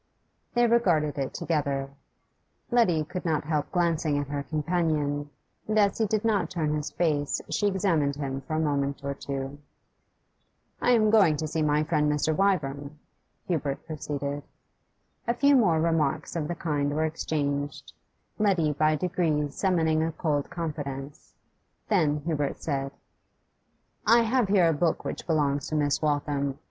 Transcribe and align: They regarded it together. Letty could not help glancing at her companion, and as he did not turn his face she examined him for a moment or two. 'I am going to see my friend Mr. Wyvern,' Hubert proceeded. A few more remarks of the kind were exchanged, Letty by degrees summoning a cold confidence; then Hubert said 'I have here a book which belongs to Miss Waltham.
They 0.55 0.65
regarded 0.65 1.19
it 1.19 1.31
together. 1.35 1.91
Letty 2.71 3.03
could 3.03 3.23
not 3.23 3.43
help 3.43 3.71
glancing 3.71 4.17
at 4.17 4.29
her 4.29 4.41
companion, 4.41 5.29
and 5.67 5.77
as 5.77 5.99
he 5.99 6.07
did 6.07 6.25
not 6.25 6.49
turn 6.49 6.73
his 6.73 6.89
face 6.89 7.39
she 7.51 7.67
examined 7.67 8.15
him 8.15 8.41
for 8.41 8.55
a 8.55 8.59
moment 8.59 9.03
or 9.03 9.13
two. 9.13 9.59
'I 10.81 10.89
am 10.93 11.09
going 11.11 11.37
to 11.37 11.47
see 11.47 11.61
my 11.61 11.83
friend 11.83 12.11
Mr. 12.11 12.35
Wyvern,' 12.35 12.97
Hubert 13.45 13.85
proceeded. 13.85 14.41
A 15.27 15.35
few 15.35 15.55
more 15.55 15.79
remarks 15.79 16.35
of 16.35 16.47
the 16.47 16.55
kind 16.55 16.95
were 16.95 17.05
exchanged, 17.05 17.93
Letty 18.39 18.71
by 18.73 18.95
degrees 18.95 19.53
summoning 19.53 20.01
a 20.01 20.11
cold 20.11 20.49
confidence; 20.49 21.35
then 21.89 22.21
Hubert 22.21 22.57
said 22.57 22.91
'I 24.07 24.21
have 24.23 24.47
here 24.47 24.67
a 24.67 24.73
book 24.73 25.05
which 25.05 25.27
belongs 25.27 25.67
to 25.67 25.75
Miss 25.75 26.01
Waltham. 26.01 26.57